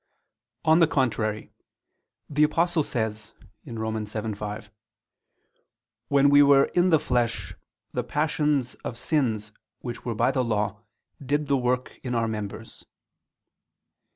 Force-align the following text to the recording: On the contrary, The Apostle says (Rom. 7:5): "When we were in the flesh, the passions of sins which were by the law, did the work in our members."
On 0.65 0.79
the 0.79 0.87
contrary, 0.87 1.51
The 2.27 2.41
Apostle 2.41 2.81
says 2.81 3.33
(Rom. 3.67 3.93
7:5): 3.97 4.69
"When 6.07 6.31
we 6.31 6.41
were 6.41 6.65
in 6.73 6.89
the 6.89 6.97
flesh, 6.97 7.53
the 7.93 8.03
passions 8.03 8.73
of 8.83 8.97
sins 8.97 9.51
which 9.81 10.03
were 10.03 10.15
by 10.15 10.31
the 10.31 10.43
law, 10.43 10.79
did 11.23 11.45
the 11.45 11.55
work 11.57 11.99
in 12.01 12.15
our 12.15 12.27
members." 12.27 12.83